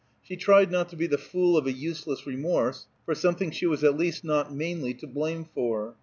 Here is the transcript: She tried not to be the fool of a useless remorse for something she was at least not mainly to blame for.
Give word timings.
She 0.23 0.35
tried 0.35 0.71
not 0.71 0.89
to 0.89 0.95
be 0.95 1.05
the 1.05 1.19
fool 1.19 1.55
of 1.55 1.67
a 1.67 1.71
useless 1.71 2.25
remorse 2.25 2.87
for 3.05 3.13
something 3.13 3.51
she 3.51 3.67
was 3.67 3.83
at 3.83 3.97
least 3.99 4.23
not 4.23 4.51
mainly 4.51 4.95
to 4.95 5.05
blame 5.05 5.45
for. 5.45 5.93